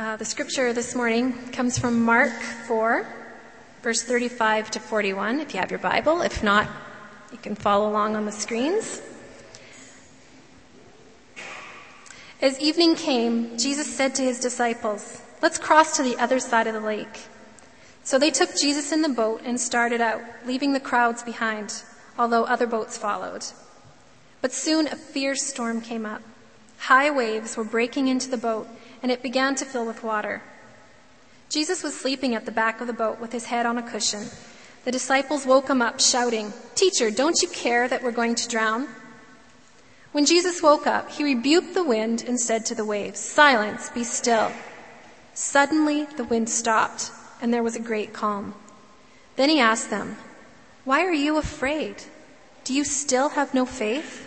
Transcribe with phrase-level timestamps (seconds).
[0.00, 3.06] Uh, the scripture this morning comes from Mark 4,
[3.82, 6.22] verse 35 to 41, if you have your Bible.
[6.22, 6.66] If not,
[7.30, 9.02] you can follow along on the screens.
[12.40, 16.72] As evening came, Jesus said to his disciples, Let's cross to the other side of
[16.72, 17.26] the lake.
[18.02, 21.82] So they took Jesus in the boat and started out, leaving the crowds behind,
[22.18, 23.44] although other boats followed.
[24.40, 26.22] But soon a fierce storm came up.
[26.78, 28.66] High waves were breaking into the boat,
[29.02, 30.42] and it began to fill with water.
[31.48, 34.26] Jesus was sleeping at the back of the boat with his head on a cushion.
[34.84, 38.88] The disciples woke him up, shouting, Teacher, don't you care that we're going to drown?
[40.12, 44.04] When Jesus woke up, he rebuked the wind and said to the waves, Silence, be
[44.04, 44.50] still.
[45.34, 47.10] Suddenly the wind stopped,
[47.40, 48.54] and there was a great calm.
[49.36, 50.16] Then he asked them,
[50.84, 52.04] Why are you afraid?
[52.64, 54.26] Do you still have no faith?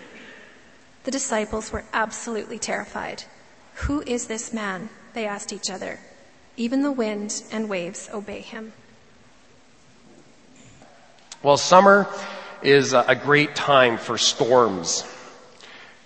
[1.03, 3.23] The disciples were absolutely terrified.
[3.75, 4.89] Who is this man?
[5.13, 5.99] They asked each other.
[6.55, 8.73] Even the wind and waves obey him.
[11.41, 12.07] Well, summer
[12.61, 15.03] is a great time for storms.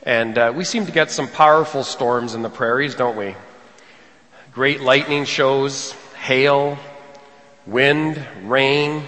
[0.03, 3.36] And uh, we seem to get some powerful storms in the prairies, don't we?
[4.53, 6.80] Great lightning shows, hail,
[7.67, 9.03] wind, rain.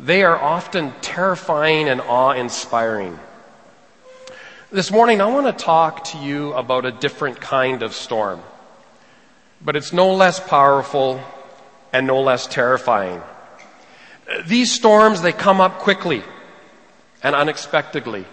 [0.00, 3.18] They are often terrifying and awe inspiring.
[4.72, 8.42] This morning, I want to talk to you about a different kind of storm.
[9.64, 11.22] But it's no less powerful
[11.92, 13.22] and no less terrifying.
[14.44, 16.24] These storms, they come up quickly
[17.22, 18.24] and unexpectedly.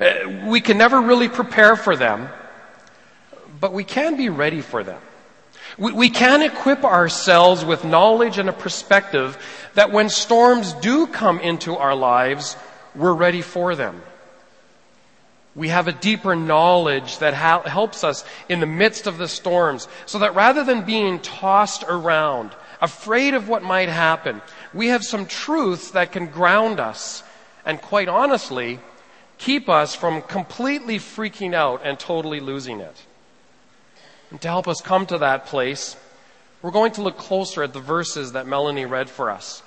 [0.00, 2.30] Uh, we can never really prepare for them,
[3.60, 5.00] but we can be ready for them.
[5.78, 9.38] We, we can equip ourselves with knowledge and a perspective
[9.74, 12.56] that when storms do come into our lives,
[12.96, 14.02] we're ready for them.
[15.60, 19.88] We have a deeper knowledge that ha- helps us in the midst of the storms
[20.06, 24.40] so that rather than being tossed around, afraid of what might happen,
[24.72, 27.22] we have some truths that can ground us
[27.66, 28.80] and quite honestly,
[29.36, 32.96] keep us from completely freaking out and totally losing it.
[34.30, 35.94] And to help us come to that place,
[36.62, 39.62] we're going to look closer at the verses that Melanie read for us.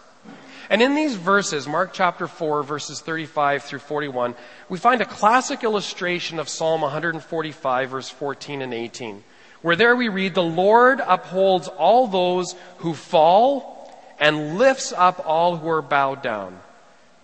[0.73, 4.33] And in these verses, Mark chapter 4, verses 35 through 41,
[4.69, 9.23] we find a classic illustration of Psalm 145, verse 14 and 18,
[9.61, 15.57] where there we read, The Lord upholds all those who fall and lifts up all
[15.57, 16.59] who are bowed down.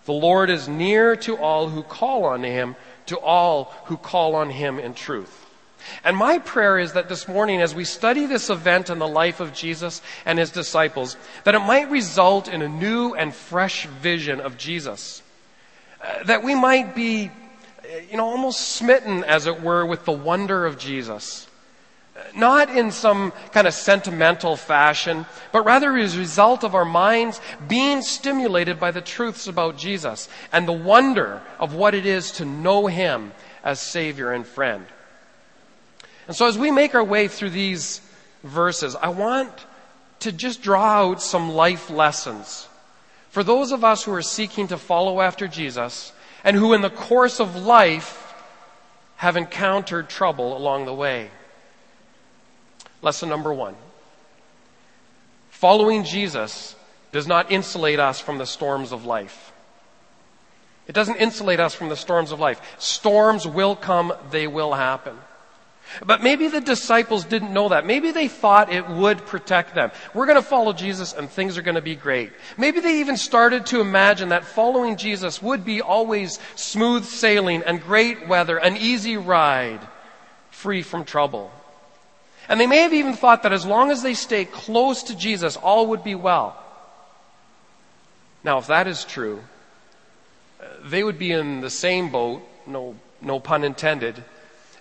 [0.05, 2.75] The Lord is near to all who call on him,
[3.07, 5.38] to all who call on him in truth.
[6.03, 9.39] And my prayer is that this morning, as we study this event in the life
[9.39, 14.39] of Jesus and his disciples, that it might result in a new and fresh vision
[14.39, 15.21] of Jesus.
[16.01, 17.29] Uh, that we might be,
[18.09, 21.47] you know, almost smitten, as it were, with the wonder of Jesus.
[22.35, 27.41] Not in some kind of sentimental fashion, but rather as a result of our minds
[27.67, 32.45] being stimulated by the truths about Jesus and the wonder of what it is to
[32.45, 33.31] know Him
[33.63, 34.85] as Savior and friend.
[36.29, 38.01] And so as we make our way through these
[38.43, 39.49] verses, I want
[40.19, 42.67] to just draw out some life lessons
[43.31, 46.13] for those of us who are seeking to follow after Jesus
[46.43, 48.35] and who in the course of life
[49.15, 51.31] have encountered trouble along the way.
[53.01, 53.73] Lesson number one.
[55.49, 56.75] Following Jesus
[57.11, 59.51] does not insulate us from the storms of life.
[60.85, 62.61] It doesn't insulate us from the storms of life.
[62.77, 65.17] Storms will come, they will happen.
[66.05, 67.85] But maybe the disciples didn't know that.
[67.85, 69.91] Maybe they thought it would protect them.
[70.13, 72.31] We're going to follow Jesus and things are going to be great.
[72.57, 77.81] Maybe they even started to imagine that following Jesus would be always smooth sailing and
[77.81, 79.81] great weather, an easy ride,
[80.51, 81.51] free from trouble.
[82.47, 85.55] And they may have even thought that as long as they stay close to Jesus,
[85.55, 86.57] all would be well.
[88.43, 89.43] Now, if that is true,
[90.61, 94.23] uh, they would be in the same boat, no, no pun intended,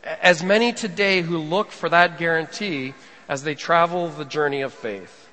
[0.04, 2.94] as many today who look for that guarantee
[3.28, 5.28] as they travel the journey of faith.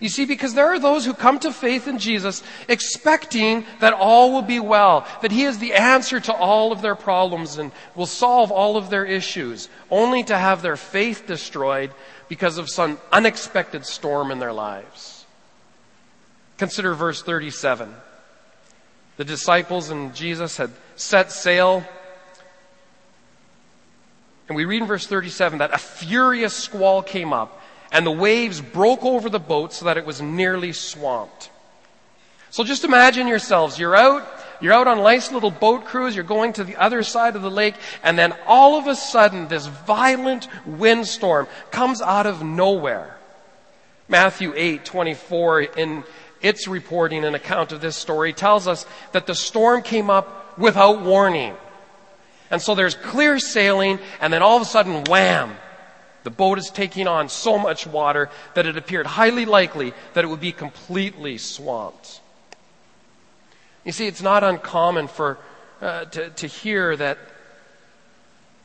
[0.00, 4.32] You see, because there are those who come to faith in Jesus expecting that all
[4.32, 8.06] will be well, that He is the answer to all of their problems and will
[8.06, 11.92] solve all of their issues, only to have their faith destroyed
[12.28, 15.24] because of some unexpected storm in their lives.
[16.58, 17.94] Consider verse 37.
[19.18, 21.84] The disciples and Jesus had set sail
[24.48, 27.60] and we read in verse 37 that a furious squall came up
[27.90, 31.50] and the waves broke over the boat so that it was nearly swamped.
[32.50, 33.78] So just imagine yourselves.
[33.78, 34.26] You're out
[34.62, 37.42] you're out on a nice little boat cruise, you're going to the other side of
[37.42, 37.74] the lake,
[38.04, 43.16] and then all of a sudden this violent windstorm comes out of nowhere.
[44.08, 46.04] Matthew 8, 24 in
[46.40, 51.02] its reporting and account of this story tells us that the storm came up without
[51.02, 51.56] warning.
[52.52, 55.56] And so there's clear sailing, and then all of a sudden, wham!
[56.22, 60.28] The boat is taking on so much water that it appeared highly likely that it
[60.28, 62.20] would be completely swamped.
[63.84, 65.38] You see, it's not uncommon for,
[65.80, 67.18] uh, to, to hear that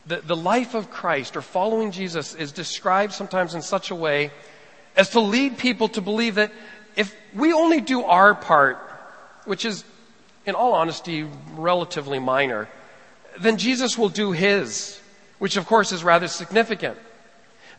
[0.06, 4.32] the, the life of Christ or following Jesus is described sometimes in such a way
[4.96, 6.52] as to lead people to believe that
[6.96, 8.78] if we only do our part,
[9.46, 9.84] which is,
[10.46, 11.26] in all honesty,
[11.56, 12.68] relatively minor,
[13.42, 15.00] then Jesus will do his,
[15.40, 16.98] which of course is rather significant.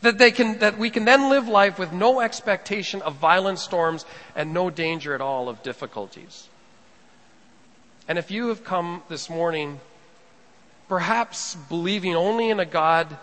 [0.01, 4.05] That, they can, that we can then live life with no expectation of violent storms
[4.35, 6.47] and no danger at all of difficulties.
[8.07, 9.79] And if you have come this morning,
[10.87, 13.17] perhaps believing only in a God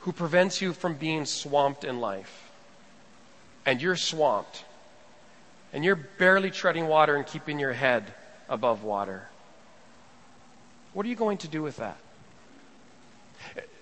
[0.00, 2.50] who prevents you from being swamped in life,
[3.64, 4.64] and you're swamped,
[5.72, 8.04] and you're barely treading water and keeping your head
[8.48, 9.28] above water,
[10.92, 11.96] what are you going to do with that?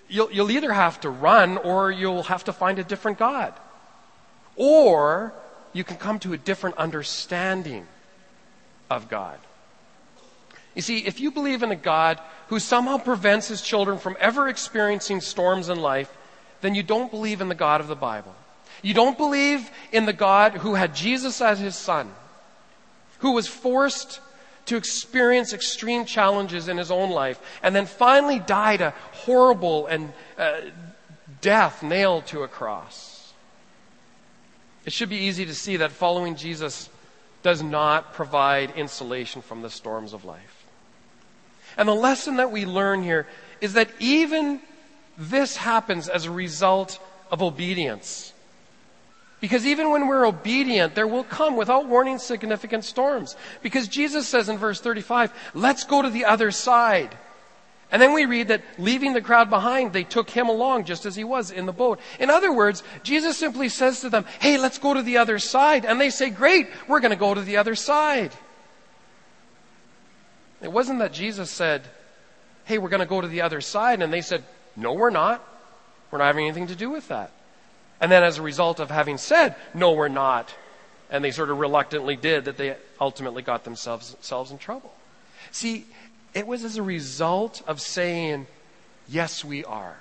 [0.08, 3.54] You'll, you'll either have to run or you'll have to find a different God.
[4.56, 5.32] Or
[5.72, 7.86] you can come to a different understanding
[8.90, 9.38] of God.
[10.74, 14.48] You see, if you believe in a God who somehow prevents his children from ever
[14.48, 16.16] experiencing storms in life,
[16.60, 18.34] then you don't believe in the God of the Bible.
[18.82, 22.12] You don't believe in the God who had Jesus as his son,
[23.18, 24.20] who was forced
[24.70, 30.12] to experience extreme challenges in his own life, and then finally died a horrible and
[30.38, 30.60] uh,
[31.40, 33.32] death nailed to a cross.
[34.84, 36.88] It should be easy to see that following Jesus
[37.42, 40.64] does not provide insulation from the storms of life.
[41.76, 43.26] And the lesson that we learn here
[43.60, 44.60] is that even
[45.18, 47.00] this happens as a result
[47.32, 48.32] of obedience.
[49.40, 53.36] Because even when we're obedient, there will come without warning significant storms.
[53.62, 57.16] Because Jesus says in verse 35, let's go to the other side.
[57.92, 61.16] And then we read that leaving the crowd behind, they took him along just as
[61.16, 61.98] he was in the boat.
[62.20, 65.84] In other words, Jesus simply says to them, hey, let's go to the other side.
[65.84, 68.32] And they say, great, we're going to go to the other side.
[70.62, 71.82] It wasn't that Jesus said,
[72.64, 74.02] hey, we're going to go to the other side.
[74.02, 74.44] And they said,
[74.76, 75.42] no, we're not.
[76.10, 77.32] We're not having anything to do with that.
[78.00, 80.54] And then as a result of having said, no, we're not,
[81.10, 84.94] and they sort of reluctantly did, that they ultimately got themselves, themselves in trouble.
[85.50, 85.86] See,
[86.32, 88.46] it was as a result of saying,
[89.08, 89.96] yes, we are.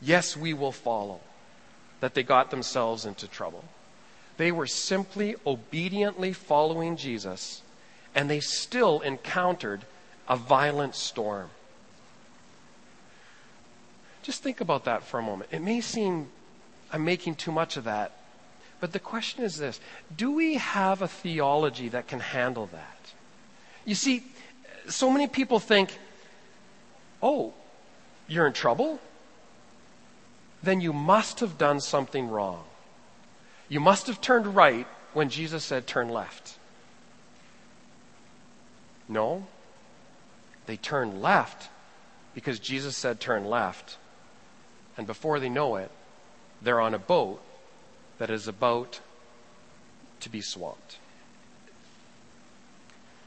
[0.00, 1.20] Yes, we will follow,
[2.00, 3.64] that they got themselves into trouble.
[4.36, 7.62] They were simply obediently following Jesus,
[8.14, 9.84] and they still encountered
[10.28, 11.50] a violent storm.
[14.22, 15.50] Just think about that for a moment.
[15.52, 16.28] It may seem
[16.92, 18.12] I'm making too much of that.
[18.80, 19.80] But the question is this
[20.14, 23.12] do we have a theology that can handle that?
[23.84, 24.24] You see,
[24.88, 25.96] so many people think,
[27.22, 27.54] oh,
[28.28, 29.00] you're in trouble?
[30.62, 32.64] Then you must have done something wrong.
[33.68, 36.58] You must have turned right when Jesus said turn left.
[39.08, 39.46] No.
[40.66, 41.68] They turned left
[42.34, 43.96] because Jesus said turn left.
[44.96, 45.90] And before they know it,
[46.62, 47.40] they're on a boat
[48.18, 49.00] that is about
[50.20, 50.98] to be swamped.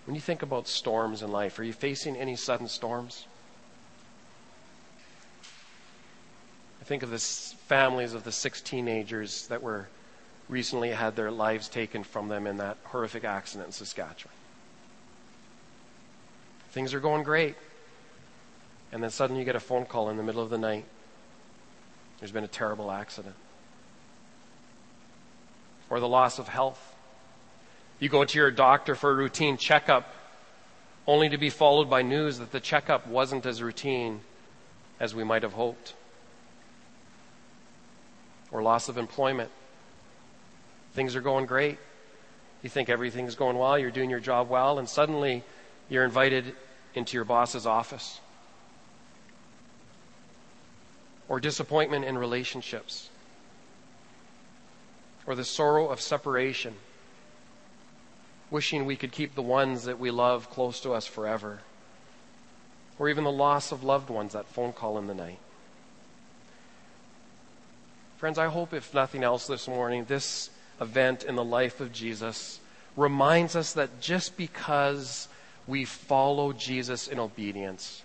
[0.05, 3.25] When you think about storms in life, are you facing any sudden storms?
[6.81, 9.87] I think of the families of the six teenagers that were
[10.47, 14.35] recently had their lives taken from them in that horrific accident in Saskatchewan.
[16.69, 17.55] Things are going great.
[18.91, 20.85] And then suddenly you get a phone call in the middle of the night
[22.19, 23.35] there's been a terrible accident.
[25.89, 26.95] Or the loss of health.
[27.99, 30.13] You go to your doctor for a routine checkup,
[31.07, 34.21] only to be followed by news that the checkup wasn't as routine
[34.99, 35.93] as we might have hoped.
[38.51, 39.51] Or loss of employment.
[40.93, 41.77] Things are going great.
[42.63, 45.43] You think everything's going well, you're doing your job well, and suddenly
[45.89, 46.55] you're invited
[46.95, 48.19] into your boss's office
[51.27, 53.09] or disappointment in relationships,
[55.25, 56.75] or the sorrow of separation,
[58.51, 61.59] wishing we could keep the ones that we love close to us forever,
[62.99, 65.39] or even the loss of loved ones, that phone call in the night.
[68.17, 72.59] Friends, I hope, if nothing else this morning, this event in the life of Jesus
[72.95, 75.27] reminds us that just because
[75.67, 78.03] we follow Jesus in obedience,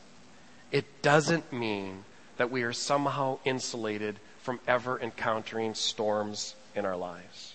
[0.72, 2.04] it doesn't mean
[2.40, 7.54] that we are somehow insulated from ever encountering storms in our lives.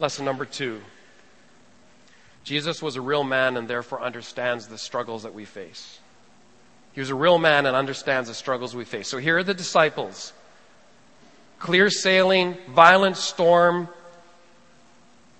[0.00, 0.80] Lesson number two
[2.42, 6.00] Jesus was a real man and therefore understands the struggles that we face.
[6.92, 9.06] He was a real man and understands the struggles we face.
[9.06, 10.32] So here are the disciples.
[11.60, 13.88] Clear sailing, violent storm,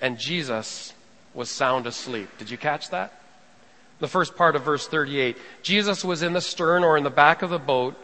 [0.00, 0.92] and Jesus
[1.34, 2.28] was sound asleep.
[2.38, 3.20] Did you catch that?
[3.98, 5.36] The first part of verse 38.
[5.64, 7.96] Jesus was in the stern or in the back of the boat,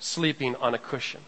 [0.00, 1.20] sleeping on a cushion.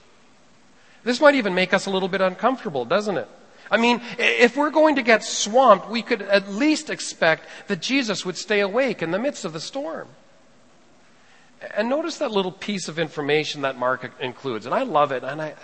[1.04, 3.28] This might even make us a little bit uncomfortable, doesn't it?
[3.70, 8.26] I mean, if we're going to get swamped, we could at least expect that Jesus
[8.26, 10.08] would stay awake in the midst of the storm.
[11.74, 14.66] And notice that little piece of information that Mark includes.
[14.66, 15.22] And I love it.
[15.22, 15.54] And I,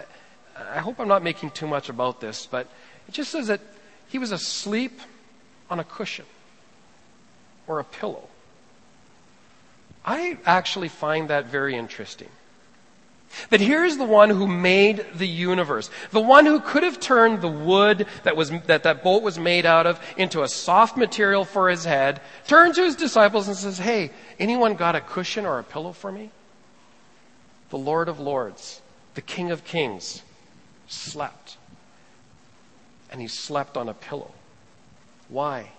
[0.57, 2.67] I hope I'm not making too much about this, but
[3.09, 3.61] it just says that
[4.07, 5.01] he was asleep
[5.69, 6.25] on a cushion
[7.67, 8.29] or a pillow.
[10.05, 12.29] I actually find that very interesting.
[13.51, 15.91] That here's the one who made the universe.
[16.11, 19.67] The one who could have turned the wood that, was, that that boat was made
[19.67, 23.79] out of into a soft material for his head, turns to his disciples and says,
[23.79, 26.31] Hey, anyone got a cushion or a pillow for me?
[27.71, 28.81] The Lord of Lords,
[29.15, 30.23] the King of Kings,
[30.87, 31.57] slept.
[33.11, 34.33] And he slept on a pillow.
[35.29, 35.71] Why?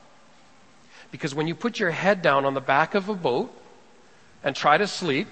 [1.12, 3.52] Because when you put your head down on the back of a boat
[4.44, 5.28] and try to sleep,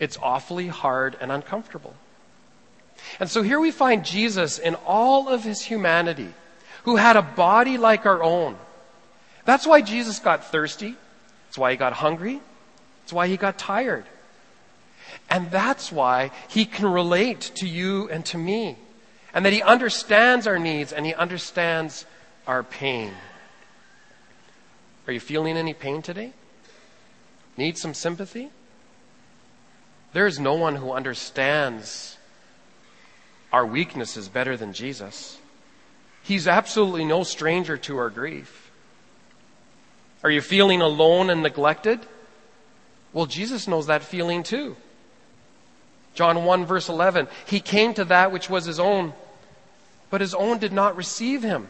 [0.00, 1.94] it's awfully hard and uncomfortable.
[3.20, 6.32] And so here we find Jesus in all of his humanity,
[6.84, 8.56] who had a body like our own.
[9.44, 10.96] That's why Jesus got thirsty.
[11.46, 12.40] That's why he got hungry.
[13.02, 14.04] That's why he got tired.
[15.28, 18.76] And that's why he can relate to you and to me.
[19.34, 22.06] And that he understands our needs and he understands
[22.46, 23.12] our pain.
[25.06, 26.32] Are you feeling any pain today?
[27.56, 28.50] Need some sympathy?
[30.12, 32.16] There is no one who understands
[33.52, 35.38] our weaknesses better than Jesus.
[36.22, 38.70] He's absolutely no stranger to our grief.
[40.22, 42.00] Are you feeling alone and neglected?
[43.12, 44.76] Well, Jesus knows that feeling too.
[46.14, 49.12] John 1 verse 11, He came to that which was His own,
[50.10, 51.68] but His own did not receive Him.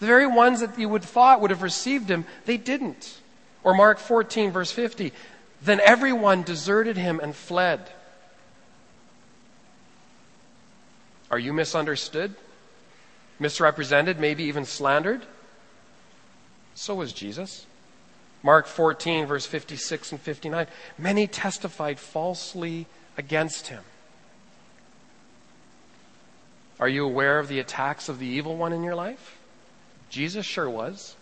[0.00, 3.18] The very ones that you would thought would have received Him, they didn't.
[3.64, 5.12] Or Mark 14 verse 50,
[5.62, 7.90] then everyone deserted him and fled.
[11.30, 12.34] Are you misunderstood?
[13.38, 15.22] Misrepresented, maybe even slandered?
[16.74, 17.66] So was Jesus.
[18.42, 20.66] Mark 14, verse 56 and 59.
[20.96, 22.86] Many testified falsely
[23.16, 23.82] against him.
[26.80, 29.36] Are you aware of the attacks of the evil one in your life?
[30.08, 31.16] Jesus sure was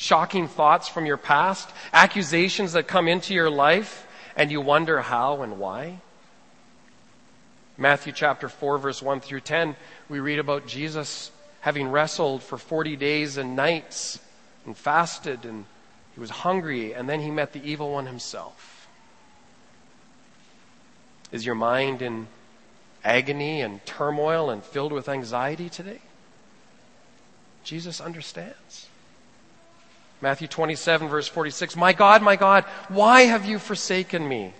[0.00, 5.42] shocking thoughts from your past, accusations that come into your life, and you wonder how
[5.42, 6.00] and why?
[7.76, 9.76] Matthew chapter 4, verse 1 through 10,
[10.08, 11.30] we read about Jesus
[11.60, 14.18] having wrestled for 40 days and nights
[14.64, 15.66] and fasted, and
[16.14, 18.88] he was hungry, and then he met the evil one himself.
[21.30, 22.26] Is your mind in
[23.04, 26.00] agony and turmoil and filled with anxiety today?
[27.64, 28.86] Jesus understands.
[30.20, 34.52] Matthew 27, verse 46 My God, my God, why have you forsaken me?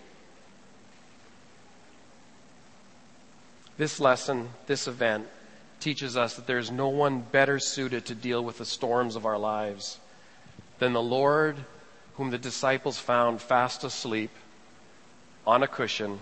[3.76, 5.26] This lesson, this event,
[5.80, 9.38] teaches us that there's no one better suited to deal with the storms of our
[9.38, 9.98] lives
[10.78, 11.56] than the Lord,
[12.16, 14.30] whom the disciples found fast asleep
[15.46, 16.20] on a cushion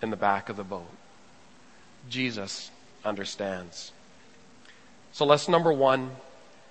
[0.00, 0.90] in the back of the boat.
[2.08, 2.70] Jesus
[3.04, 3.92] understands.
[5.12, 6.12] So, lesson number one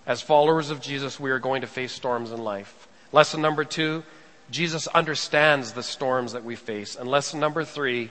[0.10, 2.88] as followers of Jesus, we are going to face storms in life.
[3.12, 4.04] Lesson number two,
[4.50, 6.96] Jesus understands the storms that we face.
[6.96, 8.10] And lesson number three,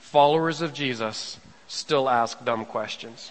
[0.00, 3.30] followers of Jesus still ask dumb questions.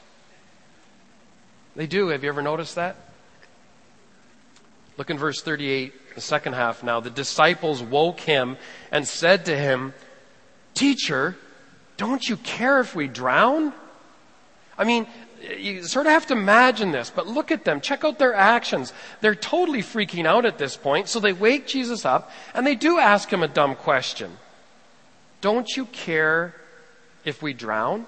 [1.76, 2.08] They do.
[2.08, 2.96] Have you ever noticed that?
[4.96, 7.02] Look in verse 38, the second half now.
[7.02, 8.56] The disciples woke him
[8.90, 9.94] and said to him,
[10.74, 11.36] Teacher,
[11.98, 13.74] don't you care if we drown?
[14.78, 15.08] I mean,
[15.58, 17.82] you sort of have to imagine this, but look at them.
[17.82, 18.94] Check out their actions.
[19.22, 21.08] They're totally freaking out at this point.
[21.08, 24.38] So they wake Jesus up and they do ask him a dumb question.
[25.42, 26.56] Don't you care
[27.24, 28.06] if we drown?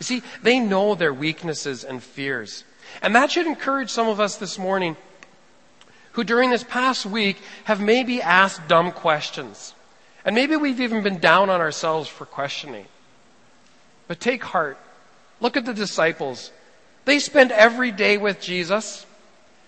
[0.00, 2.64] You see, they know their weaknesses and fears.
[3.02, 4.96] And that should encourage some of us this morning
[6.12, 9.74] who during this past week have maybe asked dumb questions.
[10.24, 12.86] And maybe we've even been down on ourselves for questioning.
[14.08, 14.78] But take heart.
[15.44, 16.50] Look at the disciples.
[17.04, 19.04] They spent every day with Jesus.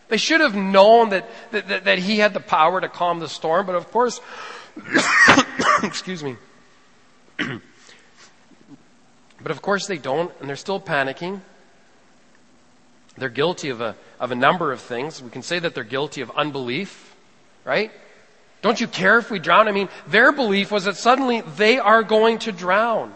[0.08, 3.66] They should have known that, that, that he had the power to calm the storm,
[3.66, 4.22] but of course,
[5.82, 6.36] excuse me.
[7.38, 7.60] but
[9.50, 11.42] of course they don't, and they're still panicking.
[13.18, 15.22] They're guilty of a, of a number of things.
[15.22, 17.14] We can say that they're guilty of unbelief,
[17.66, 17.92] right?
[18.62, 19.68] Don't you care if we drown?
[19.68, 23.12] I mean, their belief was that suddenly they are going to drown.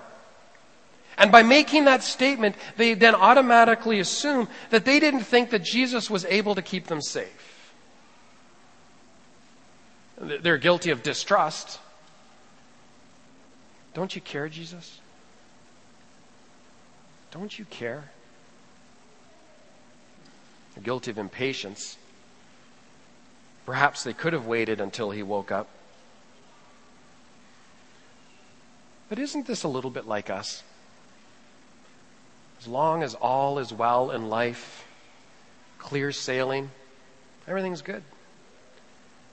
[1.21, 6.09] And by making that statement, they then automatically assume that they didn't think that Jesus
[6.09, 7.75] was able to keep them safe.
[10.19, 11.79] They're guilty of distrust.
[13.93, 14.99] Don't you care, Jesus?
[17.31, 18.11] Don't you care?
[20.75, 21.99] They're guilty of impatience.
[23.67, 25.69] Perhaps they could have waited until he woke up.
[29.11, 30.63] But isn't this a little bit like us?
[32.61, 34.87] As long as all is well in life,
[35.79, 36.71] clear sailing,
[37.49, 38.03] everything's good.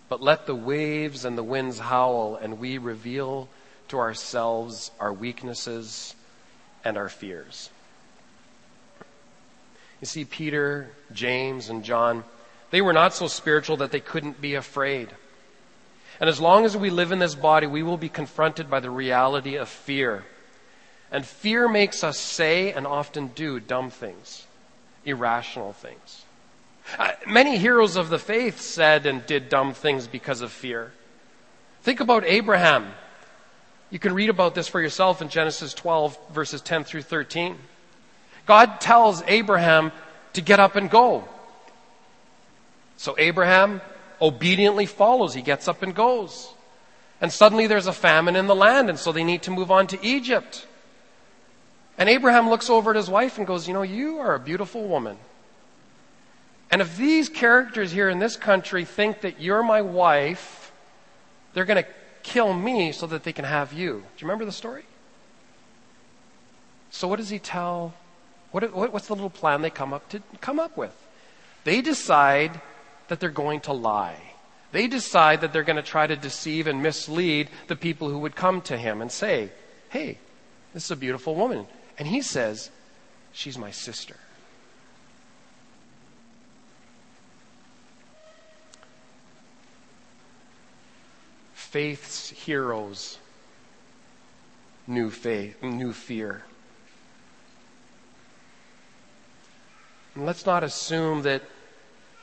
[0.08, 3.50] But let the waves and the winds howl, and we reveal
[3.90, 6.16] to ourselves our weaknesses
[6.86, 7.70] and our fears.
[10.00, 12.24] You see, Peter, James, and John,
[12.72, 15.10] they were not so spiritual that they couldn't be afraid.
[16.22, 18.90] And as long as we live in this body, we will be confronted by the
[18.90, 20.24] reality of fear.
[21.12, 24.46] And fear makes us say and often do dumb things,
[25.06, 26.24] irrational things.
[26.98, 30.92] Uh, many heroes of the faith said and did dumb things because of fear.
[31.84, 32.94] Think about Abraham.
[33.90, 37.58] You can read about this for yourself in Genesis 12, verses 10 through 13.
[38.46, 39.92] God tells Abraham
[40.34, 41.26] to get up and go.
[42.98, 43.82] So Abraham
[44.22, 45.34] obediently follows.
[45.34, 46.50] He gets up and goes.
[47.22, 49.88] And suddenly there's a famine in the land, and so they need to move on
[49.88, 50.68] to Egypt.
[51.98, 54.88] And Abraham looks over at his wife and goes, You know, you are a beautiful
[54.88, 55.18] woman.
[56.70, 60.72] And if these characters here in this country think that you're my wife,
[61.54, 61.90] they're going to
[62.24, 63.94] kill me so that they can have you.
[63.94, 64.84] Do you remember the story?
[66.92, 67.94] So what does he tell?
[68.52, 70.96] What, what, what's the little plan they come up to come up with?
[71.64, 72.62] They decide
[73.08, 74.22] that they're going to lie.
[74.72, 78.36] They decide that they're going to try to deceive and mislead the people who would
[78.36, 79.50] come to him and say,
[79.90, 80.18] "Hey,
[80.74, 81.66] this is a beautiful woman."
[81.98, 82.70] And he says,
[83.34, 84.16] She's my sister.
[91.54, 93.20] Faith's heroes
[94.88, 96.44] knew faith, knew fear.
[100.16, 101.44] And let's not assume that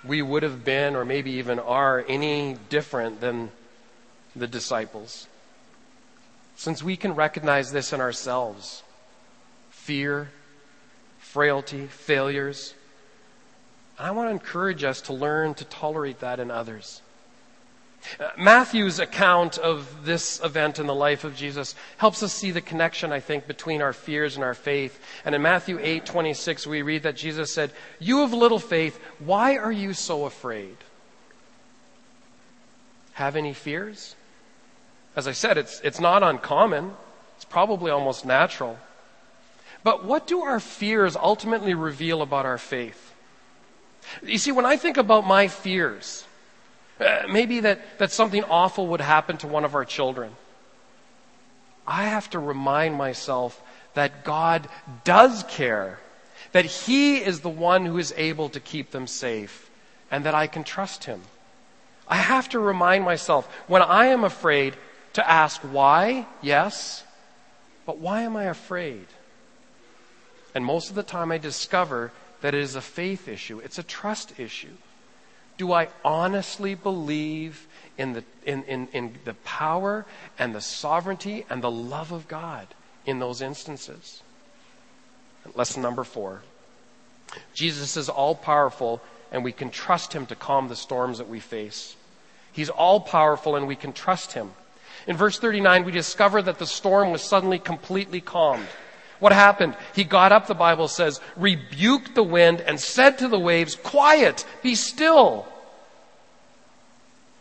[0.02, 3.50] we would have been, or maybe even are, any different than
[4.34, 5.28] the disciples.
[6.56, 8.82] Since we can recognize this in ourselves
[9.84, 10.30] fear,
[11.18, 12.72] frailty, failures.
[13.98, 17.02] And I want to encourage us to learn to tolerate that in others.
[18.18, 22.62] Uh, Matthew's account of this event in the life of Jesus helps us see the
[22.62, 24.98] connection, I think, between our fears and our faith.
[25.24, 29.58] And in Matthew 8 26, we read that Jesus said, You have little faith, why
[29.58, 30.76] are you so afraid?
[33.14, 34.16] Have any fears?
[35.14, 36.92] As I said, it's, it's not uncommon,
[37.36, 38.78] it's probably almost natural.
[39.84, 43.12] But what do our fears ultimately reveal about our faith?
[44.22, 46.26] You see, when I think about my fears,
[46.98, 50.32] uh, maybe that, that something awful would happen to one of our children,
[51.86, 53.60] I have to remind myself
[53.92, 54.68] that God
[55.04, 56.00] does care,
[56.52, 59.70] that He is the one who is able to keep them safe,
[60.10, 61.20] and that I can trust Him.
[62.08, 64.76] I have to remind myself when I am afraid
[65.14, 67.04] to ask why, yes,
[67.84, 69.06] but why am I afraid?
[70.54, 73.82] And most of the time, I discover that it is a faith issue, it's a
[73.82, 74.74] trust issue.
[75.56, 80.04] Do I honestly believe in the, in, in, in the power
[80.38, 82.66] and the sovereignty and the love of God
[83.06, 84.22] in those instances?
[85.54, 86.42] Lesson number four
[87.54, 89.00] Jesus is all powerful,
[89.32, 91.96] and we can trust him to calm the storms that we face.
[92.52, 94.52] He's all powerful, and we can trust him.
[95.06, 98.66] In verse 39, we discover that the storm was suddenly completely calmed.
[99.24, 99.74] What happened?
[99.94, 104.44] He got up, the Bible says, rebuked the wind, and said to the waves, Quiet,
[104.62, 105.46] be still.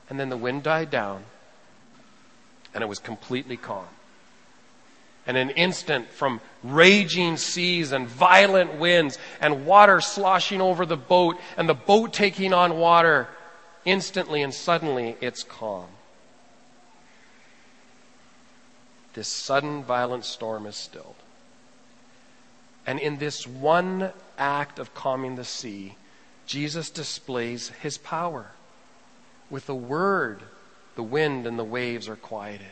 [0.09, 1.25] And then the wind died down,
[2.73, 3.89] and it was completely calm.
[5.27, 11.35] And an instant from raging seas and violent winds and water sloshing over the boat
[11.57, 13.27] and the boat taking on water,
[13.83, 15.89] instantly and suddenly it's calm.
[19.15, 21.15] This sudden violent storm is stilled.
[22.85, 25.95] And in this one act of calming the sea,
[26.45, 28.51] Jesus displays his power.
[29.49, 30.41] With a word,
[30.95, 32.67] the wind and the waves are quieted.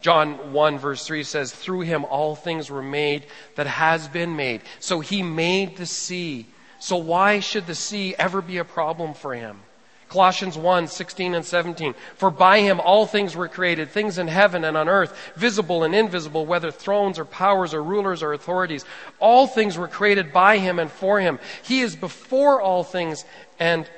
[0.00, 4.62] John 1 verse 3 says, Through him all things were made that has been made.
[4.78, 6.46] So he made the sea.
[6.78, 9.60] So why should the sea ever be a problem for him?
[10.08, 11.94] Colossians 1, 16 and 17.
[12.16, 15.94] For by him all things were created, things in heaven and on earth, visible and
[15.94, 18.84] invisible, whether thrones or powers or rulers or authorities.
[19.18, 21.38] All things were created by him and for him.
[21.62, 23.24] He is before all things,
[23.58, 23.88] and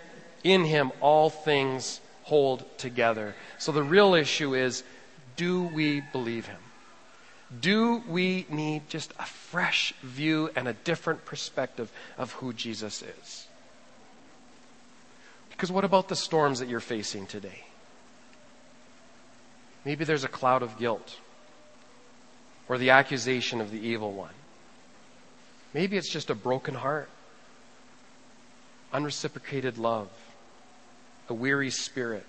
[0.44, 3.34] in him all things hold together.
[3.58, 4.84] So the real issue is,
[5.36, 6.60] do we believe him?
[7.60, 13.46] Do we need just a fresh view and a different perspective of who Jesus is?
[15.58, 17.64] Because what about the storms that you're facing today?
[19.84, 21.18] Maybe there's a cloud of guilt
[22.68, 24.34] or the accusation of the evil one.
[25.74, 27.08] Maybe it's just a broken heart,
[28.92, 30.10] unreciprocated love,
[31.28, 32.24] a weary spirit,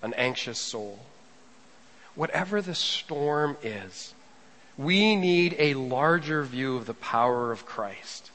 [0.00, 1.00] an anxious soul.
[2.14, 4.14] Whatever the storm is,
[4.78, 8.30] we need a larger view of the power of Christ.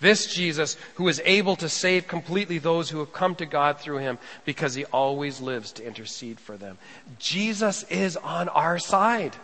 [0.00, 3.98] This Jesus who is able to save completely those who have come to God through
[3.98, 6.78] him because he always lives to intercede for them.
[7.18, 9.34] Jesus is on our side.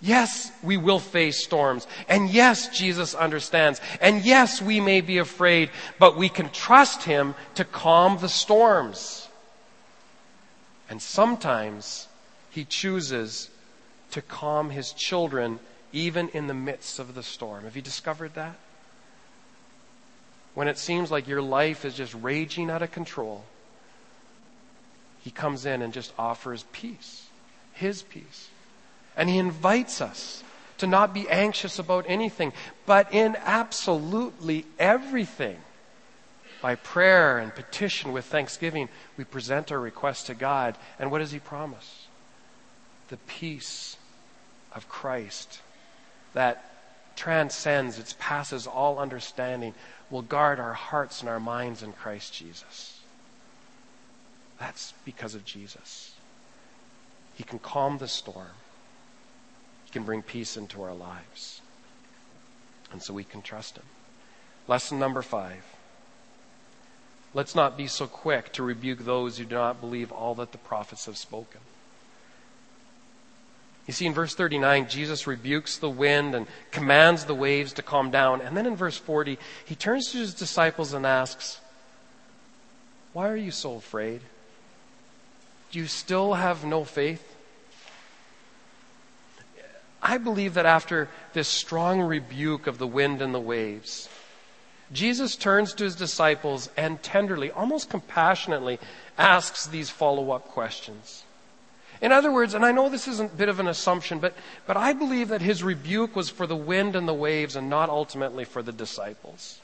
[0.00, 1.86] Yes, we will face storms.
[2.08, 3.80] And yes, Jesus understands.
[4.00, 9.28] And yes, we may be afraid, but we can trust him to calm the storms.
[10.88, 12.06] And sometimes
[12.50, 13.50] he chooses
[14.12, 15.58] to calm his children
[15.92, 17.64] even in the midst of the storm.
[17.64, 18.56] Have you discovered that?
[20.58, 23.44] When it seems like your life is just raging out of control,
[25.22, 27.28] He comes in and just offers peace,
[27.74, 28.48] His peace.
[29.16, 30.42] And He invites us
[30.78, 32.52] to not be anxious about anything,
[32.86, 35.58] but in absolutely everything.
[36.60, 40.76] By prayer and petition with thanksgiving, we present our request to God.
[40.98, 42.08] And what does He promise?
[43.10, 43.96] The peace
[44.74, 45.60] of Christ
[46.34, 46.64] that
[47.14, 49.74] transcends, it passes all understanding,
[50.10, 53.00] will guard our hearts and our minds in Christ Jesus.
[54.58, 56.14] That's because of Jesus.
[57.34, 58.56] He can calm the storm.
[59.84, 61.60] He can bring peace into our lives.
[62.90, 63.84] And so we can trust Him.
[64.66, 65.64] Lesson number five.
[67.34, 70.58] Let's not be so quick to rebuke those who do not believe all that the
[70.58, 71.60] prophets have spoken.
[73.88, 78.10] You see, in verse 39, Jesus rebukes the wind and commands the waves to calm
[78.10, 78.42] down.
[78.42, 81.58] And then in verse 40, he turns to his disciples and asks,
[83.14, 84.20] Why are you so afraid?
[85.70, 87.24] Do you still have no faith?
[90.02, 94.10] I believe that after this strong rebuke of the wind and the waves,
[94.92, 98.78] Jesus turns to his disciples and tenderly, almost compassionately,
[99.16, 101.24] asks these follow up questions.
[102.00, 104.34] In other words, and I know this isn't a bit of an assumption, but,
[104.66, 107.88] but I believe that his rebuke was for the wind and the waves and not
[107.88, 109.60] ultimately for the disciples.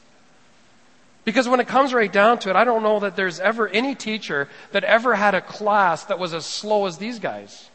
[1.25, 3.95] Because when it comes right down to it, I don't know that there's ever any
[3.95, 7.71] teacher that ever had a class that was as slow as these guys.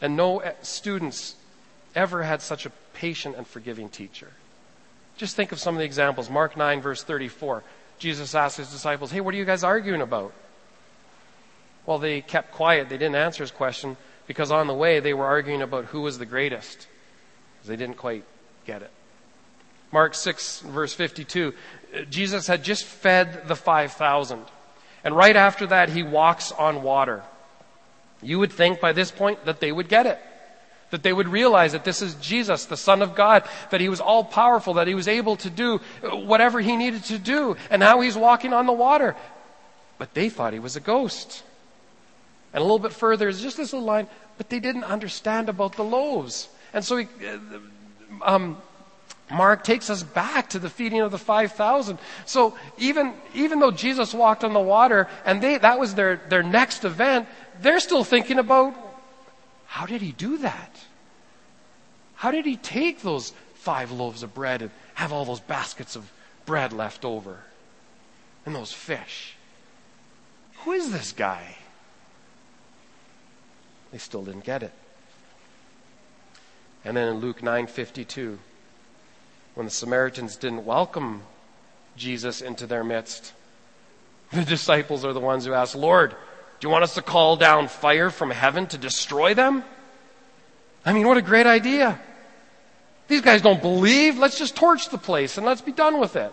[0.00, 1.34] And no eh, students
[1.94, 4.30] ever had such a patient and forgiving teacher.
[5.16, 6.28] Just think of some of the examples.
[6.28, 7.64] Mark 9, verse 34.
[7.98, 10.32] Jesus asked his disciples, Hey, what are you guys arguing about?
[11.86, 12.88] Well, they kept quiet.
[12.88, 16.18] They didn't answer his question because on the way they were arguing about who was
[16.18, 16.86] the greatest.
[17.64, 18.24] They didn't quite
[18.66, 18.90] get it.
[19.92, 21.54] Mark 6, verse 52.
[22.10, 24.42] Jesus had just fed the 5,000.
[25.04, 27.22] And right after that, he walks on water.
[28.22, 30.18] You would think by this point that they would get it.
[30.90, 34.00] That they would realize that this is Jesus, the Son of God, that he was
[34.00, 38.00] all powerful, that he was able to do whatever he needed to do, and now
[38.00, 39.16] he's walking on the water.
[39.98, 41.42] But they thought he was a ghost.
[42.54, 44.06] And a little bit further is just this little line,
[44.38, 46.48] but they didn't understand about the loaves.
[46.72, 47.38] And so he, uh,
[48.22, 48.62] um,
[49.30, 51.98] Mark takes us back to the feeding of the 5,000.
[52.26, 56.44] So even, even though Jesus walked on the water and they, that was their, their
[56.44, 57.26] next event,
[57.60, 58.74] they're still thinking about
[59.66, 60.78] how did he do that?
[62.14, 66.08] How did he take those five loaves of bread and have all those baskets of
[66.46, 67.40] bread left over?
[68.46, 69.34] And those fish?
[70.58, 71.56] Who is this guy?
[73.94, 74.72] They still didn't get it.
[76.84, 78.40] And then in Luke 9:52,
[79.54, 81.22] when the Samaritans didn't welcome
[81.96, 83.32] Jesus into their midst,
[84.32, 87.68] the disciples are the ones who ask, "Lord, do you want us to call down
[87.68, 89.62] fire from heaven to destroy them?"
[90.84, 92.00] I mean, what a great idea.
[93.06, 94.18] These guys don't believe.
[94.18, 96.32] Let's just torch the place and let's be done with it.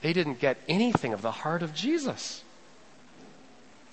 [0.00, 2.44] They didn't get anything of the heart of Jesus.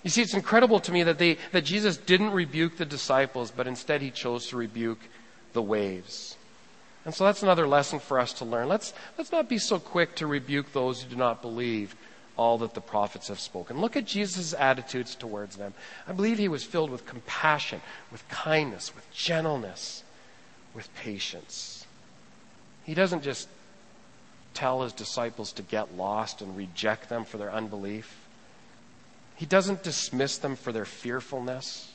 [0.05, 3.65] You see, it's incredible to me that, they, that Jesus didn't rebuke the disciples, but
[3.65, 4.99] instead he chose to rebuke
[5.53, 6.37] the waves.
[7.05, 8.67] And so that's another lesson for us to learn.
[8.67, 11.95] Let's, let's not be so quick to rebuke those who do not believe
[12.37, 13.81] all that the prophets have spoken.
[13.81, 15.73] Look at Jesus' attitudes towards them.
[16.07, 20.03] I believe he was filled with compassion, with kindness, with gentleness,
[20.75, 21.87] with patience.
[22.83, 23.47] He doesn't just
[24.53, 28.24] tell his disciples to get lost and reject them for their unbelief.
[29.35, 31.91] He doesn't dismiss them for their fearfulness.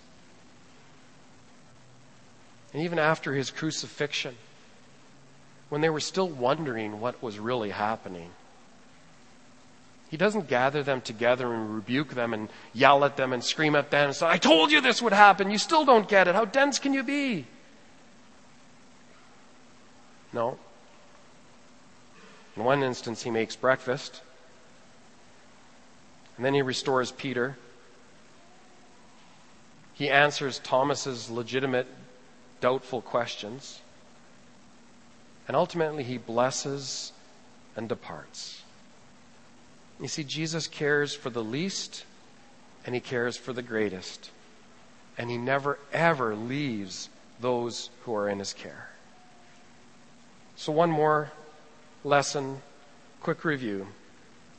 [2.73, 4.37] And even after his crucifixion,
[5.71, 8.31] when they were still wondering what was really happening,
[10.11, 13.91] he doesn't gather them together and rebuke them and yell at them and scream at
[13.91, 15.51] them and say, I told you this would happen.
[15.51, 16.35] You still don't get it.
[16.35, 17.47] How dense can you be?
[20.33, 20.59] No.
[22.57, 24.21] In one instance, he makes breakfast
[26.41, 27.55] and then he restores Peter.
[29.93, 31.87] He answers Thomas's legitimate,
[32.63, 33.83] doubtful questions.
[35.47, 37.13] And ultimately, he blesses
[37.77, 38.63] and departs.
[40.01, 42.07] You see, Jesus cares for the least
[42.87, 44.31] and he cares for the greatest.
[45.19, 48.89] And he never, ever leaves those who are in his care.
[50.57, 51.33] So, one more
[52.03, 52.63] lesson,
[53.21, 53.89] quick review.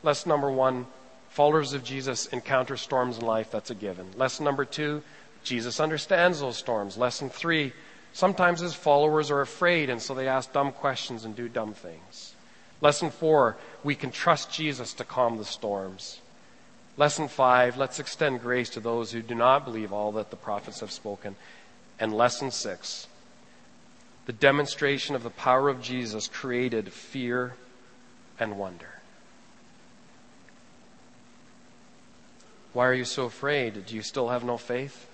[0.04, 0.86] Lesson number one
[1.32, 4.06] Followers of Jesus encounter storms in life, that's a given.
[4.18, 5.02] Lesson number two,
[5.44, 6.98] Jesus understands those storms.
[6.98, 7.72] Lesson three,
[8.12, 12.36] sometimes his followers are afraid and so they ask dumb questions and do dumb things.
[12.82, 16.20] Lesson four, we can trust Jesus to calm the storms.
[16.98, 20.82] Lesson five, let's extend grace to those who do not believe all that the prophets
[20.82, 21.38] have spoken.
[21.98, 23.08] And lesson six,
[24.26, 27.54] the demonstration of the power of Jesus created fear
[28.38, 29.01] and wonder.
[32.74, 33.86] Why are you so afraid?
[33.86, 35.08] Do you still have no faith?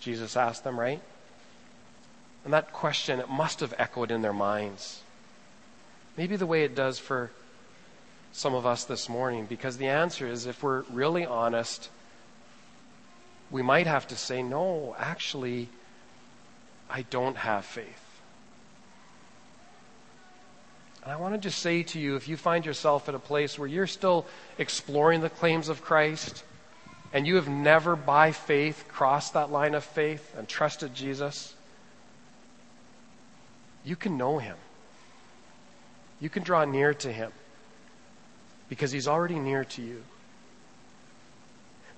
[0.00, 1.00] Jesus asked them, right?
[2.44, 5.02] And that question, it must have echoed in their minds.
[6.16, 7.30] Maybe the way it does for
[8.32, 11.90] some of us this morning, because the answer is if we're really honest,
[13.50, 15.68] we might have to say, no, actually,
[16.88, 18.01] I don't have faith.
[21.02, 23.58] And I want to just say to you if you find yourself at a place
[23.58, 24.26] where you're still
[24.58, 26.44] exploring the claims of Christ
[27.12, 31.54] and you have never by faith crossed that line of faith and trusted Jesus,
[33.84, 34.56] you can know him.
[36.20, 37.32] You can draw near to him
[38.68, 40.04] because he's already near to you.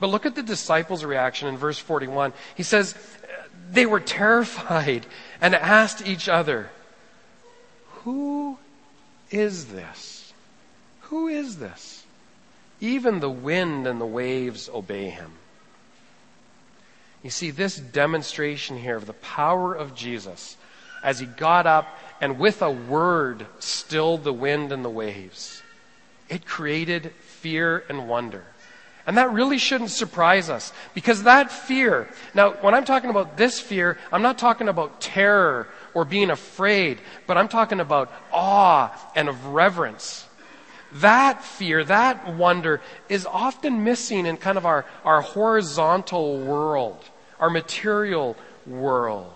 [0.01, 2.33] But look at the disciples' reaction in verse 41.
[2.55, 2.95] He says,
[3.71, 5.07] They were terrified
[5.43, 6.71] and asked each other,
[8.03, 8.59] Who
[9.31, 10.33] is this?
[11.03, 12.05] Who is this?
[12.81, 15.33] Even the wind and the waves obey him.
[17.23, 20.57] You see, this demonstration here of the power of Jesus
[21.03, 21.87] as he got up
[22.21, 25.63] and with a word stilled the wind and the waves,
[26.29, 28.45] it created fear and wonder.
[29.07, 33.61] And that really shouldn't surprise us because that fear, now when I'm talking about this
[33.61, 39.29] fear, I'm not talking about terror or being afraid, but I'm talking about awe and
[39.29, 40.27] of reverence.
[40.95, 47.03] That fear, that wonder is often missing in kind of our, our horizontal world,
[47.41, 49.33] our material world.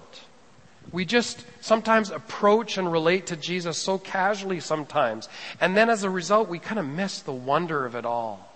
[0.92, 5.28] We just sometimes approach and relate to Jesus so casually sometimes.
[5.60, 8.48] And then as a result, we kind of miss the wonder of it all.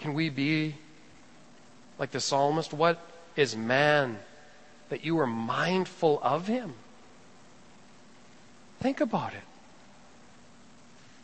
[0.00, 0.76] Can we be
[1.98, 2.72] like the psalmist?
[2.72, 2.98] What
[3.36, 4.18] is man
[4.88, 6.74] that you are mindful of him?
[8.80, 9.42] Think about it.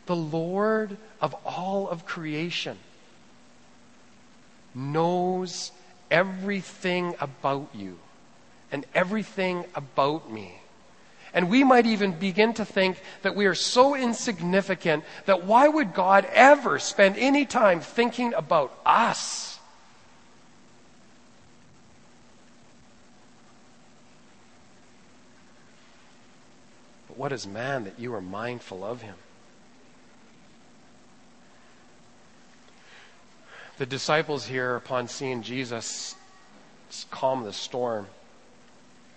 [0.05, 2.77] The Lord of all of creation
[4.75, 5.71] knows
[6.11, 7.97] everything about you
[8.71, 10.59] and everything about me.
[11.33, 15.93] And we might even begin to think that we are so insignificant that why would
[15.93, 19.54] God ever spend any time thinking about us?
[27.15, 29.15] But what is man that you are mindful of him?
[33.77, 36.15] The disciples here, upon seeing Jesus
[37.11, 38.07] calm the storm,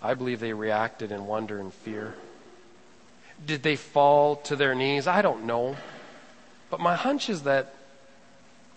[0.01, 2.15] I believe they reacted in wonder and fear.
[3.45, 5.07] Did they fall to their knees?
[5.07, 5.75] I don't know.
[6.69, 7.73] But my hunch is that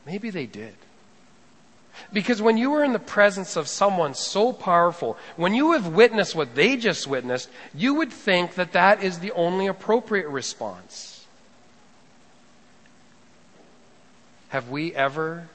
[0.06, 0.74] maybe they did.
[2.12, 6.34] Because when you are in the presence of someone so powerful, when you have witnessed
[6.34, 11.26] what they just witnessed, you would think that that is the only appropriate response.
[14.48, 15.48] Have we ever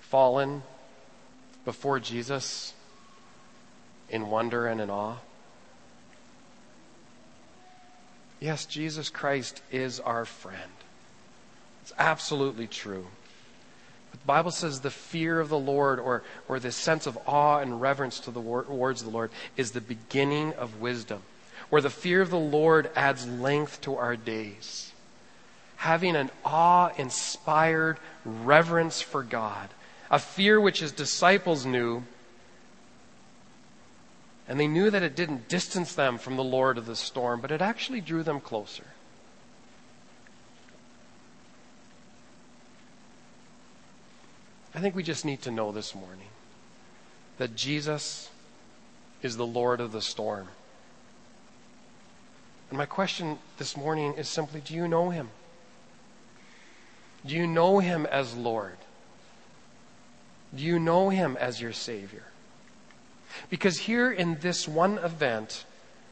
[0.00, 0.62] fallen
[1.64, 2.74] before Jesus
[4.08, 5.16] in wonder and in awe?
[8.40, 10.72] Yes, Jesus Christ is our friend.
[11.82, 13.06] It's absolutely true.
[14.12, 17.58] But the Bible says the fear of the Lord or, or this sense of awe
[17.58, 21.22] and reverence to the words of the Lord is the beginning of wisdom.
[21.70, 24.92] Where the fear of the Lord adds length to our days.
[25.76, 29.70] Having an awe inspired reverence for God,
[30.10, 32.04] a fear which his disciples knew
[34.48, 37.50] and they knew that it didn't distance them from the Lord of the storm, but
[37.50, 38.84] it actually drew them closer.
[44.74, 46.28] I think we just need to know this morning
[47.38, 48.30] that Jesus
[49.22, 50.48] is the Lord of the storm.
[52.70, 55.28] And my question this morning is simply do you know him?
[57.26, 58.78] Do you know him as Lord?
[60.54, 62.24] Do you know him as your Savior?
[63.50, 65.64] Because here in this one event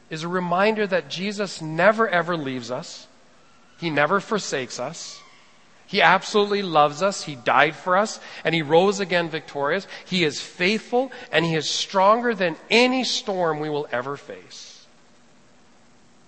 [0.09, 3.07] is a reminder that Jesus never ever leaves us.
[3.79, 5.21] He never forsakes us.
[5.91, 7.23] He absolutely loves us.
[7.23, 9.85] He died for us and he rose again victorious.
[10.05, 14.85] He is faithful and he is stronger than any storm we will ever face.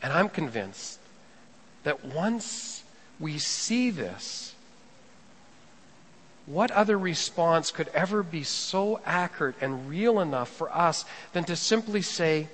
[0.01, 0.99] And I'm convinced
[1.83, 2.83] that once
[3.21, 4.53] we see this,
[6.45, 11.55] what other response could ever be so accurate and real enough for us than to
[11.55, 12.49] simply say,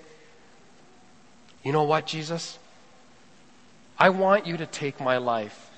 [1.63, 2.60] You know what, Jesus?
[3.98, 5.68] I want you to take my life.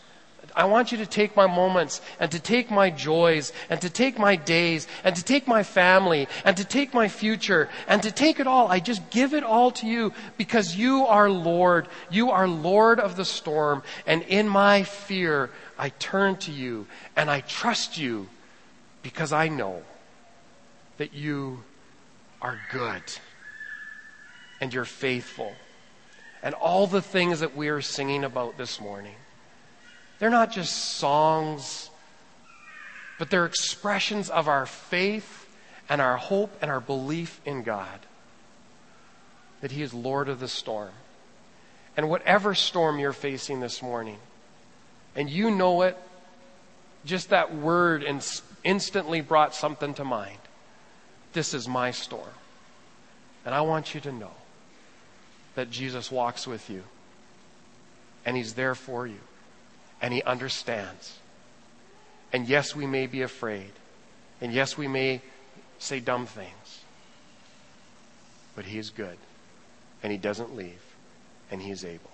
[0.56, 4.20] I want you to take my moments and to take my joys and to take
[4.20, 8.40] my days and to take my family and to take my future and to take
[8.40, 8.68] it all.
[8.68, 11.88] I just give it all to you because you are Lord.
[12.10, 13.84] You are Lord of the storm.
[14.06, 18.30] And in my fear, I turn to you and I trust you
[19.04, 19.84] because I know
[20.98, 21.64] that you
[22.42, 23.04] are good
[24.60, 25.56] and you're faithful.
[26.44, 29.16] And all the things that we are singing about this morning,
[30.22, 31.90] they're not just songs,
[33.18, 35.50] but they're expressions of our faith
[35.90, 38.00] and our hope and our belief in God
[39.62, 40.92] that He is Lord of the storm.
[41.98, 44.20] And whatever storm you're facing this morning,
[45.16, 45.98] and you know it,
[47.04, 48.06] just that word
[48.64, 50.38] instantly brought something to mind.
[51.34, 52.30] This is my storm.
[53.44, 54.34] And I want you to know
[55.56, 56.84] that Jesus walks with you
[58.24, 59.18] and he's there for you
[60.02, 61.18] and he understands.
[62.34, 63.72] And yes, we may be afraid.
[64.40, 65.22] And yes, we may
[65.80, 66.82] say dumb things.
[68.56, 69.18] But he is good
[70.04, 70.82] and he doesn't leave
[71.50, 72.11] and he is able.